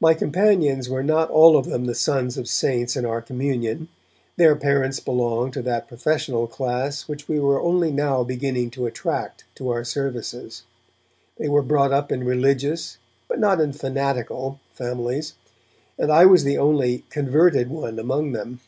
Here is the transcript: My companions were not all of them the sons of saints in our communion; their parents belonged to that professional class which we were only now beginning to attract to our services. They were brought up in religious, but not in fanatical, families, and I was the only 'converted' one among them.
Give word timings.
My 0.00 0.14
companions 0.14 0.88
were 0.88 1.02
not 1.02 1.28
all 1.28 1.58
of 1.58 1.66
them 1.66 1.84
the 1.84 1.94
sons 1.94 2.38
of 2.38 2.48
saints 2.48 2.96
in 2.96 3.04
our 3.04 3.20
communion; 3.20 3.88
their 4.38 4.56
parents 4.56 4.98
belonged 4.98 5.52
to 5.52 5.60
that 5.60 5.88
professional 5.88 6.46
class 6.46 7.06
which 7.06 7.28
we 7.28 7.38
were 7.38 7.60
only 7.60 7.92
now 7.92 8.24
beginning 8.24 8.70
to 8.70 8.86
attract 8.86 9.44
to 9.56 9.68
our 9.68 9.84
services. 9.84 10.62
They 11.36 11.50
were 11.50 11.60
brought 11.60 11.92
up 11.92 12.10
in 12.10 12.24
religious, 12.24 12.96
but 13.28 13.38
not 13.38 13.60
in 13.60 13.74
fanatical, 13.74 14.58
families, 14.72 15.34
and 15.98 16.10
I 16.10 16.24
was 16.24 16.44
the 16.44 16.56
only 16.56 17.04
'converted' 17.10 17.68
one 17.68 17.98
among 17.98 18.32
them. 18.32 18.60